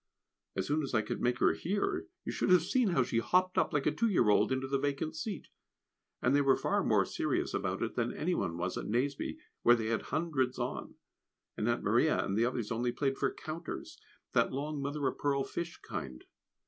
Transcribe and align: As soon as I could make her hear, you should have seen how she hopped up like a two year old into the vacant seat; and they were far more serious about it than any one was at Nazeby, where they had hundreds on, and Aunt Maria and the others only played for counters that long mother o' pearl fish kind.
As 0.55 0.65
soon 0.65 0.81
as 0.81 0.95
I 0.95 1.03
could 1.03 1.21
make 1.21 1.37
her 1.37 1.53
hear, 1.53 2.07
you 2.25 2.31
should 2.31 2.49
have 2.49 2.63
seen 2.63 2.87
how 2.87 3.03
she 3.03 3.19
hopped 3.19 3.55
up 3.59 3.71
like 3.71 3.85
a 3.85 3.91
two 3.91 4.09
year 4.09 4.29
old 4.31 4.51
into 4.51 4.67
the 4.67 4.79
vacant 4.79 5.15
seat; 5.15 5.49
and 6.23 6.35
they 6.35 6.41
were 6.41 6.57
far 6.57 6.83
more 6.83 7.05
serious 7.05 7.53
about 7.53 7.83
it 7.83 7.93
than 7.93 8.11
any 8.11 8.33
one 8.33 8.57
was 8.57 8.79
at 8.79 8.87
Nazeby, 8.87 9.37
where 9.61 9.75
they 9.75 9.89
had 9.89 10.01
hundreds 10.01 10.57
on, 10.57 10.95
and 11.55 11.69
Aunt 11.69 11.83
Maria 11.83 12.17
and 12.25 12.35
the 12.35 12.45
others 12.45 12.71
only 12.71 12.91
played 12.91 13.15
for 13.19 13.31
counters 13.31 13.99
that 14.33 14.51
long 14.51 14.81
mother 14.81 15.07
o' 15.07 15.13
pearl 15.13 15.43
fish 15.43 15.77
kind. 15.87 16.23